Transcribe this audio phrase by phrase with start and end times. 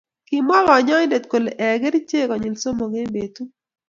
[0.27, 3.49] Kimwa kanyoindet kole ee kerchek konyil somok eng' betut